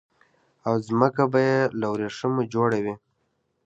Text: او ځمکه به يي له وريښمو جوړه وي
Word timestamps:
او 0.67 0.75
ځمکه 0.87 1.23
به 1.31 1.39
يي 1.47 1.59
له 1.79 1.87
وريښمو 1.93 2.41
جوړه 2.53 2.77
وي 2.83 2.95